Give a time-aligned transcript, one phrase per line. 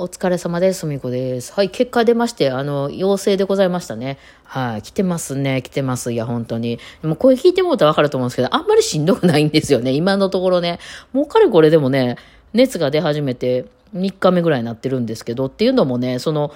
[0.00, 0.86] お疲れ様です。
[0.86, 1.52] みこです。
[1.52, 4.16] はい、結果出まして、あの、陽性でございましたね。
[4.44, 6.12] はい、来てますね、来てます。
[6.12, 6.78] いや、本当に。
[7.02, 10.78] でも、声聞いてもらったらわかると思うんですけど、あんまりしんどくないんですよね、今のところね。
[11.12, 12.14] もうかれこれでもね、
[12.52, 16.52] 熱が出始めて3日目ぐらいになってるんですけど、っていうのもね、その、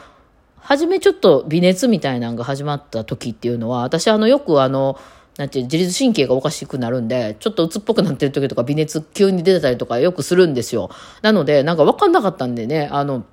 [0.58, 5.00] 初めちょっと微熱みたいなのが始まった時っていうのは、私あの、よくあの、
[5.38, 10.90] なんていう自律神経がおかしくなるんで、ちょっと鬱っぽくなってる時とか微熱急に出てたりとかよくするんですよ。
[11.22, 13.24] なので、なんかわかんなかったんでね、あの、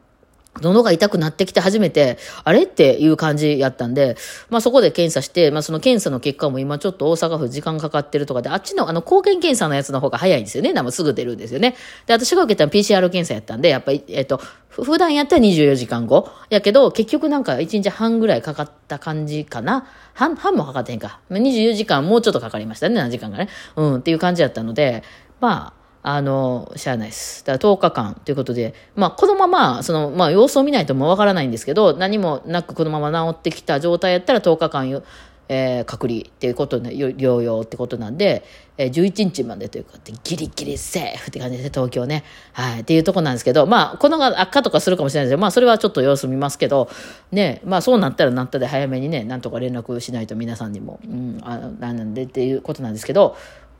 [0.61, 4.17] 喉が痛くなってきて初めて、あれっていう感じやったんで、
[4.49, 10.73] まあそこで検査して、まあその検査の結果も今ちょっと大阪府時間かかってるとかで、あっちのあの抗原検査のやつの方が早いんですよね。
[10.73, 11.75] なんかすぐ出るんですよね。
[12.07, 16.29] で、私が受けたの PCR 検査やったんで、やっぱり、えっ、と、普段やったら24時間後。
[16.49, 19.87] やけど、結局なんか1日半ぐらいかかった感じかな。
[20.13, 21.19] 半、半もかかってへんか。
[21.29, 23.49] 24時間もうちょっとかかりましたね、何時間がね。
[23.75, 25.03] うん、っていう感じやったので、
[25.39, 27.43] まあ、あの、しゃあないです。
[27.45, 35.03] だから10日間ということで、まあ、このまま、その、まあ、様子を見ないともわからないんですけど、何もなくこのまま治ってきた状態やったら10日間、
[35.49, 38.45] えー、隔離っていうことで、療養ってことなんで、
[38.77, 42.23] えー、11日までというか、ギリギリセーフって感じで、東京ね。
[42.53, 42.81] はい。
[42.81, 46.87] っていうとこなんですけど、まあ、このが悪化とかするかもしれないですけど、まあ、それはちょっと様子見ますけど、
[47.31, 53.35] ね、まあ、そうなったらなったで早めにね、なんとか連絡しないと皆さんにも、うん、あなんでっていうことなんですけど、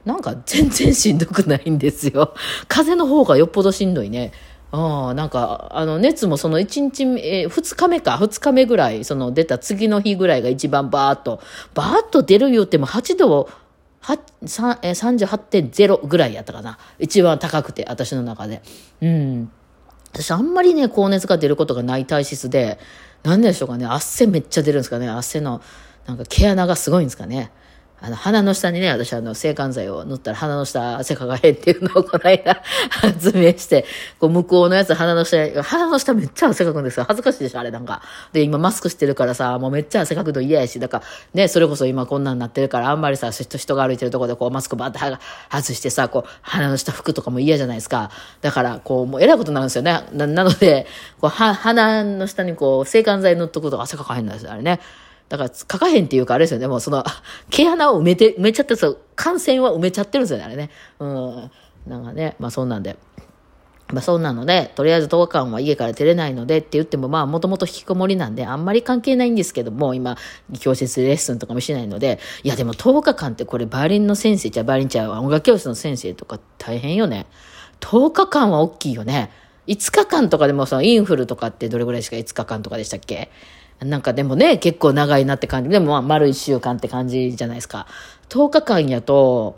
[0.10, 2.34] なんか全然しんどくないんですよ。
[2.68, 4.32] 風邪の方がよっぽどしんどいね。
[4.72, 11.42] ああ、なんか、あの、熱もその1日目、えー、2日目か、2日目ぐらい、その出た次の日ぐらいが一番バーっと、
[11.76, 13.50] バーっと出る言っても8度、
[14.02, 16.80] 38.0ぐらいやったかな。
[16.98, 18.64] 一番高くて、私の中で。
[19.02, 19.52] うん。
[20.12, 22.80] 私あんまりね、高熱が出ることがない体質で、
[23.22, 25.62] なんでしょうかね、汗めっちゃ出るんですかね、汗の、
[26.08, 27.52] なんか毛穴がすごいんですかね。
[28.02, 33.86] あの、鼻の下にね、私あの、制汗剤を塗ったら鼻の下汗かかへんっていうのをこの間発明して、
[34.20, 37.06] こう、向こうのやつ鼻の下、鼻の下めっちゃ汗かくんですよ。
[37.08, 38.02] 恥ずかしいでしょ、あれなんか。
[38.32, 45.00] で、今マスクしてるからさ、もうめっちゃ汗かくの嫌やし、だから、ね、それこそ今こんなんなってるから、あんまりさ、人が歩いてるとこでこう、マスクバーって
[45.52, 48.12] 外してさ、こう、鼻の下拭くとかも嫌じゃないですか。
[48.42, 50.04] だから、こう、もう偉いことになるんですよね。
[50.14, 50.88] な、なので、
[51.20, 54.80] こう、は、鼻の下にこう、制汗剤塗っとくと汗かかへんのですよ、あれね。
[55.30, 56.68] だから、書かへんっていうか、あれですよね。
[56.68, 57.04] もうその、
[57.50, 60.70] 毛穴を埋めて、埋めちゃって、そう、感染は埋めちゃってるんですよね、あれね。
[61.00, 61.52] うん。
[61.88, 62.98] なんかね、まあそんなんで。
[63.92, 70.18] まあそんなので、とりあえず10日間は家から出れないのでって言っても、まあもともと引きこもりなんで、あんまり関係ないんですけども、今、
[70.60, 77.26] 教室レッスンとかもしないので、いやでも10日間ってこれバイオリンの先生、じゃバイオリンちゃう音楽教室の先生とか大変よね。
[77.80, 79.32] 10日間は大きいよね。
[79.68, 83.32] 5日間とかでもそのインフルとかってどれぐらいしか5日間とかでしたっけ？
[83.82, 85.70] なんかでもね、結構長いなって感じ。
[85.70, 87.88] でもまあ、丸一週間って感じじゃないですか。
[88.30, 89.58] 10日間やと、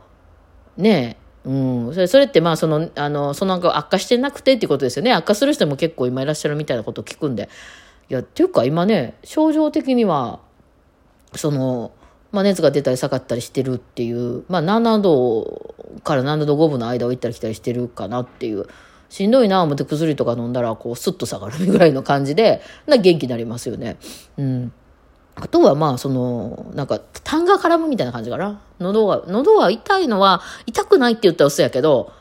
[0.77, 1.93] ねうん。
[1.93, 5.11] それそれってまあ、その、あの、その悪化してなくてっていうことですよね。
[5.11, 7.49] 悪化する人も結構今いらっしゃるみたいなことを聞くんで。
[8.09, 10.39] いや、っていうか今ね、症状的には、
[11.35, 11.91] その、
[12.31, 18.67] まあ、熱が出たり下がったりしてるっていう、まあ、7度から7度5分の間を行ったり来たりしてるかなっていう。
[19.11, 23.97] しんどいな思って薬とか飲んだら、こう、スッと下がるぐらいの感じで、な元気になりますよね。
[24.37, 24.71] うん。
[25.35, 28.61] あとはまあ、その、なんか、痰が絡むみたいな感じかな。
[28.79, 32.13] 喉が、喉は痛いのは、痛くないって言ったら嘘やけど、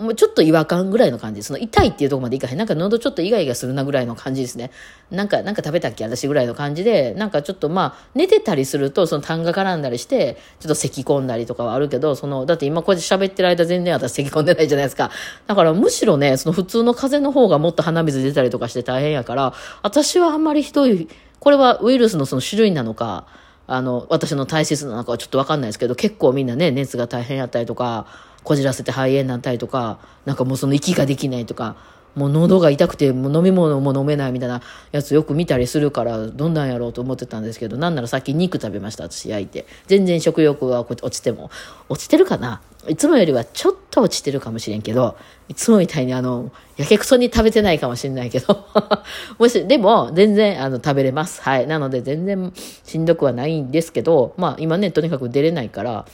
[0.00, 1.42] もうちょっと違和感ぐらいの感じ。
[1.42, 2.58] その痛いっていうとこまでいかへん。
[2.58, 4.70] なんか喉ちょっとイガイガするなぐらいの感じですね。
[5.10, 15.10] なんか、なんか食べたっけ私ぐらいの感じで、なんかちょっとまあ、寝てたりすると、その痰が絡んだりして、ちょっと咳込んだりとかはあるけど、その、だって今こうやって喋ってる間全然私咳込んでないじゃないですか。
[15.46, 23.26] だからむしろね、その普通の風邪の方がもっと鼻水出たりとかして大変やから、私はあんまりひどい、これはウイルスのその種類なのか、
[23.70, 28.04] あの、私の大切なのかはちょっとわかんないですけど、結構みんなね、熱が大変やったりとか、
[28.42, 31.76] こじらせて肺炎になったりとか、なんかもうその息ができないとか、
[32.14, 34.62] もう喉が痛くてもう飲み物も飲めないみたいな
[34.92, 39.66] やつよく見たりするからどんなんやろうと思ってたんですけどなんならさっき肉食べました私焼いて。
[39.86, 41.50] 全然食欲は落ちても
[41.88, 42.62] 落ちてるかな？
[42.88, 45.16] いつもよりはちょっと落ちてるかもしれんけど
[45.48, 48.66] いつもみたいにあのやけくそに食べてないかもしれないけど。
[49.38, 51.42] もしでも全然あの食べれます。
[51.42, 51.66] はい。
[51.66, 56.06] なので全然しんどくはないんですけどまあ今ねとにかく出れないから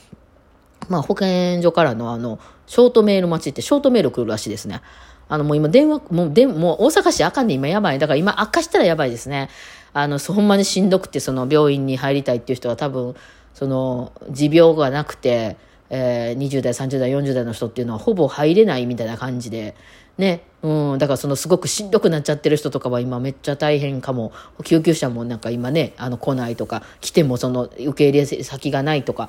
[0.89, 4.83] まあ、保健所からのあの、ショートメール待ちってショートメール来るらしいですね。
[5.29, 7.99] あの、もう今電話、もうで、もう大阪市あかんで今やばい。
[7.99, 9.49] だから今悪化したらやばいですね。
[9.93, 13.15] あの、ほんまにしんどくてその病院に入りたいっていう人は多分、
[13.55, 15.57] その、持病がなくて、
[15.91, 19.75] えー、20代、30代、40代の人っていうのはほぼ入れないみたいな感じで、
[20.19, 24.33] ね、うん、だからそのすごくしんどくなっちゃってる人とかは今めっちゃ大変かも。
[24.65, 29.29] 救急車もなんか今ね、あの来ないとか、来てもその受け入れ先がないとか、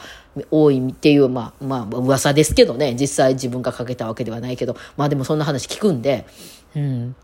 [0.50, 6.25] 多いっていう、まあ、まあ噂ですけどね、実際自分がかけたわけではないけど、まあでもそんな話聞くんで、
[6.75, 7.16] うん。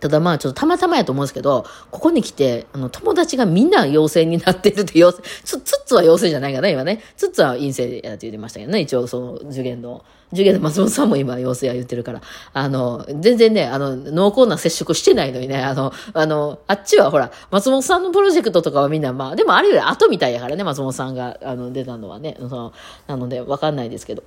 [0.00, 7.02] ただまあちょっとたまたまやと思うんですけど、ここに来て、あの、友達がみんな陽性になってるって陽性、つ、つっつは陽性じゃないかな、今ね。
[7.16, 10.04] つっつは陰性やって言ってましたけどね、一応その受験の。
[10.32, 12.20] 受験の松本さんも今陽性や言ってるから。
[12.52, 22.36] あの、全然ね、あの、濃厚な接触してないのにね、あの、あの、あっちはほら、松本さんのプロジェクトとかはみんなまあ、でもあれより後みたいやからね、松本さんが、あの、出たのはね。
[22.40, 22.72] その、
[23.06, 24.24] なので、わかんないですけど。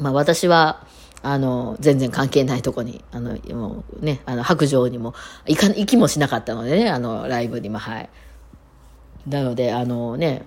[0.00, 0.86] まあ私は、
[1.22, 5.14] あの、全然関係ないとこに、あの、もうね、あの、白状にも、
[5.46, 8.10] 行か、行きもしなかったのでね、あの、ライブにも、はい。
[9.26, 10.42] なので、あのね、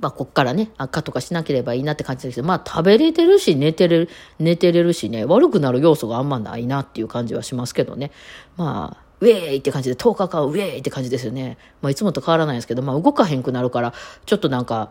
[0.00, 4.08] まあ、こっからね、悪化とかしなければいいなって感じですけど、まあ、食べれてるし、寝てる、
[4.38, 8.12] 寝てれるしね、悪くなる要素があんまないなっていう感じはしますけどね。
[8.56, 11.58] まあ、ウェーイって感じで、10日間ウェーイって感じですよね。
[11.82, 13.92] まあ、いつもと変わらないですけど、まあ、動かへんくなるから、
[14.24, 14.90] ちょっとなんか、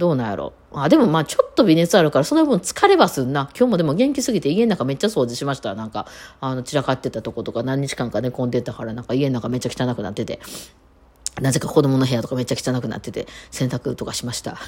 [0.00, 0.54] どうなんやろ。
[0.72, 3.50] あ、でもまあちょっと微熱あるから、その分疲れはすんな。
[3.54, 5.74] 今日もでも元気すぎて家の中めっちゃ掃除しました。
[5.74, 6.06] なんか、
[6.40, 10.40] あの、散らかってたとことか何日間か寝込んでたから、なんか家の中めっちゃ汚くなってて。
[11.40, 14.58] なぜか子供の部屋とかめっちゃ汚くなってて、洗濯とかしました。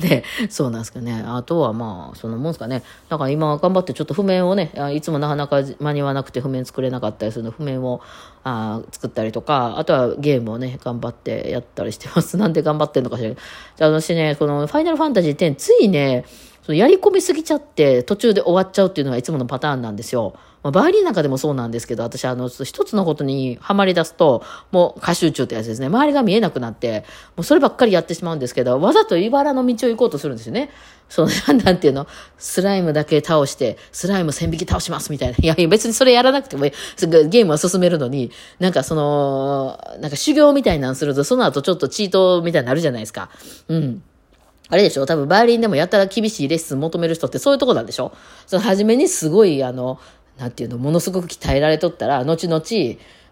[0.00, 1.22] で、 そうなんですかね。
[1.26, 2.82] あとはまあ、そのもんですかね。
[3.08, 8.00] だから今頑張ってちょっと譜面をね、いつもなかなか間に合わなくて譜面作れなかったりするの譜面を
[8.44, 12.36] あ作ったりとか、あとはゲームをね、頑張ってやったりしてます。
[12.36, 13.30] なんで頑張ってんのかしら。
[13.30, 16.24] じゃ私ね、このファイナルファンタジー10、ついね、
[16.68, 20.34] そのやり込みすぎちゃって途中で終わっちゃうっていうのがいつものパターンなんですよ。
[20.62, 25.86] まあ、バイオリンなんかでもそうなんですけど、私、あの、一つのことにはまり出すと、もう、過集中ってやつですね。
[25.86, 27.06] 周りが見えなくなって、
[27.36, 30.68] もうそればっかりやってしまうんですけど、わざと茨の道を行こうとするんですよね。
[31.08, 31.28] その、
[31.64, 32.06] なんていうの、
[32.36, 35.36] スライムだけ倒して、スライム線引き倒しますみたいな。
[35.40, 36.72] いや、別にそれやらなくてもいい。
[37.28, 43.30] ゲームは進めるのに、なんかその、なんか修行みたいなんすると、その後ちょっとチートみたいになるじゃないですか。
[43.68, 44.02] うん。
[44.70, 45.06] あれでしょ？
[45.06, 48.12] 多分バイオリンでもやったら厳しいレッスン求める人ってそういうとこなんでしょ？
[48.46, 49.98] その初めにすごいあの、
[50.38, 52.62] なんていうの、ものすごく鍛えられとったら、後々、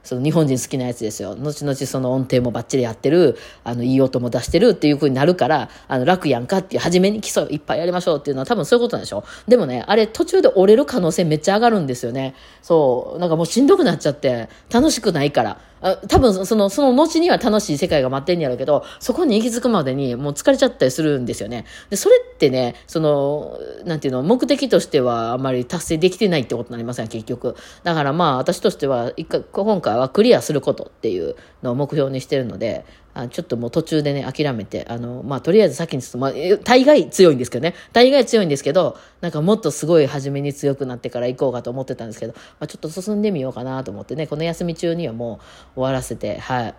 [0.02, 1.34] その日本人好きなやつですよ。
[1.34, 9.24] 後々その音程もバッチリやってる、あの、いい音も出してるっていう風になるから、あの、楽やんかっていう、初めに基礎いっぱいやりましょうっていうのは多分そういうことなんでしょ？
[9.48, 12.34] でもね、あれ途中で折れる可能性めっちゃ上がるんですよね。
[12.62, 13.18] そう。
[13.18, 15.60] なんかもうしんどくなっちゃって、楽しくないから。
[15.80, 21.66] あ多分その、その後には楽しい世界が待ってんやろうけど、そこに行き着くまでにもう疲れちゃったりするんですよね。
[21.90, 27.56] で、それってね、その、なんていうの、目的としてはあまり達成できてないってことになりません、結局。
[27.82, 32.84] だからまあ、私としては、一回、今回はクリアすることっていうのを目標にしてるので、
[33.18, 36.32] あちょっともう途中でね、諦めて、あの、まあ、とりあえず先にちょっと、まあ、
[36.64, 37.74] 大概強いんですけどね。
[37.94, 45.40] 大概強いんですけど、なんかもっとすごい初めに強くなってから行こうかと思ってたんですけど、まあ、ちょっと進んでみようかなと思ってね、この休み中にはも
[45.76, 46.74] う終わらせて、はい。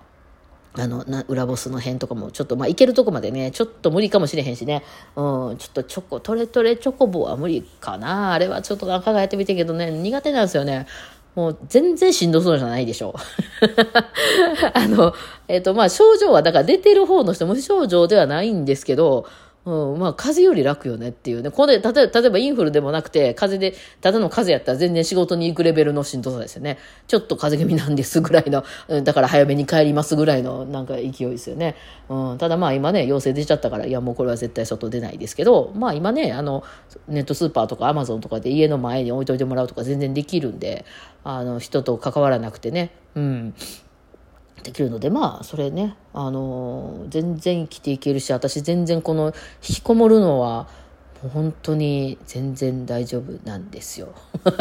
[0.79, 4.83] あの、な、裏ボスの辺とかも、ちょっと、まあ、いけるとこまでね、ちょっと無理かもしれへんしね。
[5.15, 8.33] うん、ちょっとチョコ、トレトレチョコボは無理かな。
[8.33, 10.85] あれはちょっと何回かやってみてけどね、苦手なんですよね。
[11.37, 13.67] もう全然しんどそうじゃないでしょう。
[14.73, 15.13] あの、
[15.47, 19.27] えっ、ー、と、まあ、症状は、だから出てる方の人、無症状ではないんですけど、
[19.67, 21.51] うん、まあ、風邪より楽よねっていうね。
[21.51, 26.77] これ、例えば、例えばインフルでもなくて、風邪で、ただの風邪やったら全然仕事に行くレベルのしんどさですよね。
[27.07, 31.75] ちょっと風邪気味なんですぐらいの、 うん、だから早めに帰りますぐらいの、なんか勢いですよね。
[32.07, 36.63] うん、ただまあ今ね、陽性出ちゃったから、いやもうこれは絶対外出ないですけど、まあ今ね、あの、
[37.09, 40.85] ネットスーパーとかアマゾンとかで家の前に置いといてもらうとか全然できるんで、
[41.25, 43.53] あの、人と関わらなくてね、うん。
[44.63, 49.27] できるのでまあそれねあの全然生きていけるし私全然この
[49.67, 50.67] 引きこもるのは
[51.23, 54.09] もう本当に全然大丈夫なんですよ。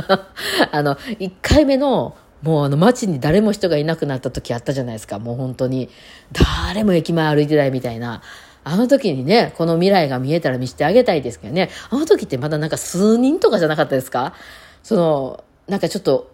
[0.72, 5.88] あの1回目のもうあの街に誰も人がいなくなった時あったじゃないですかもう本当に
[6.32, 8.22] 誰も駅前歩いてないみたいな。
[8.68, 11.70] あの時にね、この未来が見えたら見せてあげたいですけどね。
[11.88, 14.34] あの時ってまだなんか数人とかじゃなかったですか？
[14.82, 16.32] その、なんかちょっと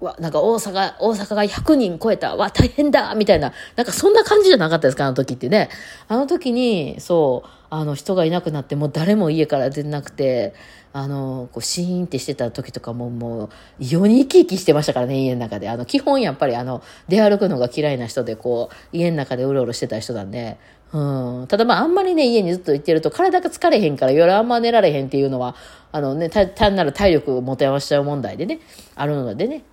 [0.00, 5.68] わ、なんか大阪、大阪が100人超えた、わ、大変だみたいな、なんかそんな感じじゃなかったですか、あの時ってね。
[6.06, 10.54] あの時に、そう、あの人がいなくなって、もう誰も家から出なくて、
[10.92, 15.68] あの、こう、シーンってしてた時とかも、もう、異様に生き生きしてましたからね、家の中で。
[15.68, 20.56] あの、基本やっぱり、あの、出歩くのが嫌いな人で、こう、家の中でうろうろしてた人なんで、
[20.92, 21.46] うん。
[21.48, 25.54] ただまあ、あんまりね、家にずっと行ってると、体が疲れへんから、夜あんま寝られへんっていうのは、
[25.92, 28.60] あのね、単なる体力を持て余しちゃう問題でね、
[28.94, 29.64] あるのでね、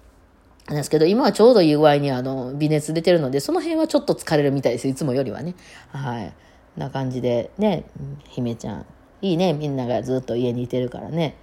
[0.67, 4.87] なんですけど、今はちょうどいい具合にあの、微熱出てるので、その辺はちょっと疲れるみたいです。
[4.87, 5.55] いつもよりはね。
[5.89, 6.33] はい。
[6.75, 7.85] な感じで、ね、
[8.25, 8.85] 姫ちゃん。
[9.21, 11.35] いいね、みんながずっと家にいてるからね。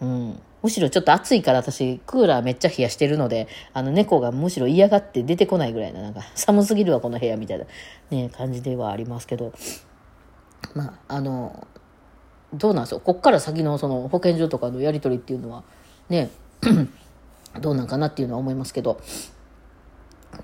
[0.00, 0.40] うん。
[0.62, 7.66] むしろちょっと暑いから私、クーラーめっちゃ冷やしてるので、あの猫がむしろ嫌がって出てこないぐらいな、なんか寒すぎるわ、この部屋みたいな、
[8.10, 9.52] ね、感じではありますけど。
[10.74, 11.66] まあ、あの、
[12.54, 13.00] どうなんですよ。
[13.00, 15.64] こっから先のその保健所とかのやり取りっていうのは、
[16.08, 16.30] ね、
[17.60, 19.00] どうなんかなっていうのは思いますけど。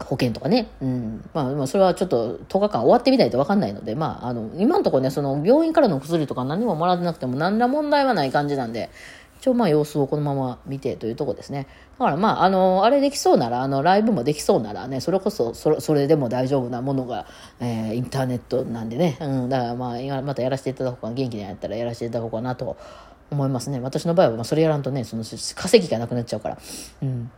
[0.04, 0.68] 保険とかね。
[0.82, 1.28] うん。
[1.32, 8.90] まあ、ま、それはちょっと10日間終わってみないと分かんないので、まあ、あの、今のところね、その病院からの薬とか何ももらってなくても何ら問題はない感じなんで、
[9.40, 11.68] 一応まあ様子をこのまま見てというとこですね。
[11.98, 17.26] だからまあ、あの、あれできそうなら、あの、ライブもできそうならね、それこそ、それそれでも大丈夫なものが、
[17.60, 19.16] えー、インターネットなんでね。
[19.20, 22.76] うん、だからまあ、またやらせていただこうかな、元気にやったらやらせていただこうかなと
[23.30, 23.80] 思いますね。
[23.80, 26.58] 私の場合は、まあ、それやらんとね、その稼ぎがなくなっちゃうから。
[27.02, 27.30] うん。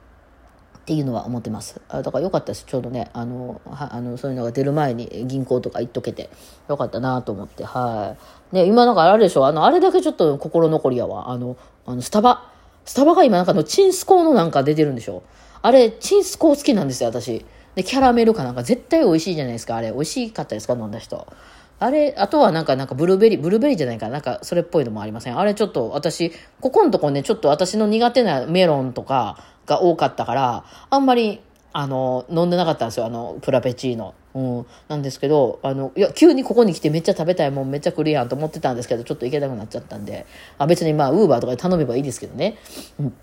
[0.80, 1.80] っていうのは思ってます。
[1.88, 2.64] あだから良かったです。
[2.66, 6.30] ちょうどね、あの、はあのそういうのが出る前に銀行とか行っとけて
[6.68, 8.16] よかったなと思って、は
[8.52, 8.54] い。
[8.54, 11.30] ね、今なんかあれでしょ、あの、あれだけちょっと心残りやわ。
[11.30, 11.56] あの、
[11.86, 12.50] あの、スタバ。
[12.84, 15.22] スタバが今なんかのチンスコーのなんか出てるんでしょ。
[15.62, 17.44] あれ、チンスコー好きなんですよ、私。
[17.74, 19.92] で、キャラメルかなんか絶対美味しいじゃないですか、あれ。
[19.92, 21.26] 美味しかったですか、飲んだ人。
[21.80, 25.38] あれ、あとはなんか、なんかブルーベリー、ブルーベリーじゃないかな、なんかそれっぽいのもありません。
[25.38, 31.40] あれちょっと私、ここのとこね、ちょっと私の苦手なメロンとかが多かったから、あんまり
[31.72, 34.14] あの、飲んでなかったんですよ、あの、プラペチーノ。
[34.34, 34.66] うん。
[34.88, 40.26] なんですけど、あの、いや、急にここに来てめっちゃ食べたいもんめっちゃ来るやんと思ってたんですけど、ちょっと行けなくなっちゃったんで、
[40.58, 42.58] あ別にまあ、ウーバーとかで頼めばいいですけどね。
[42.98, 43.14] うん。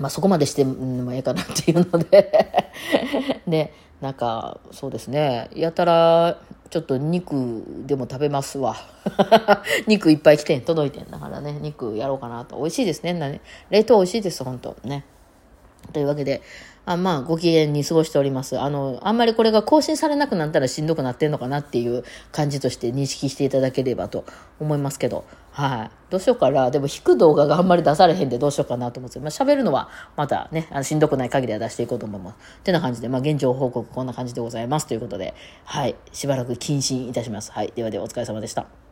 [0.00, 2.32] まあ、そこまでして、うん、まあ、ええかなっていうので
[3.46, 6.36] ね、なんか、そうですね、やたら、
[6.70, 8.74] ちょっと肉でも食べますわ。
[9.86, 12.56] 肉いっぱい来てん、届いてんだからね、肉やろうかなと。
[12.56, 13.40] 美味しいですね。
[13.70, 15.04] 冷凍美味しいです、本当ね。
[15.92, 16.42] というわけで、
[16.84, 18.58] あまあ、ご機嫌に過ごしております。
[18.58, 24.24] あの、あんまりこれが更新されなくなったらしんどくなってんのかなっていう感じとして認識していただければと
[24.58, 25.90] 思いますけど、はい。
[26.10, 26.72] どうしようかな。
[26.72, 32.34] でも、引く動画があんまり出されへんでどうしようかなと思って、まあ、喋るのはまたね、あのしんどくない限りは出していこうと思います。
[32.58, 35.34] ってな感じで、まあ、現状報告こんな感じでございますということで、
[35.64, 35.94] はい。
[36.12, 37.52] しばらく謹慎いたします。
[37.52, 37.72] はい。
[37.76, 38.91] ではではお疲れ様でした。